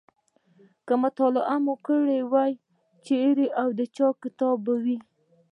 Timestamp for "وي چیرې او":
2.31-3.67